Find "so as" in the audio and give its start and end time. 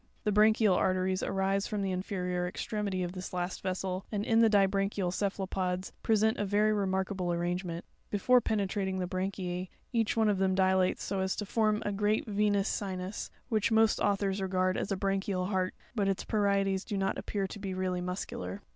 11.03-11.35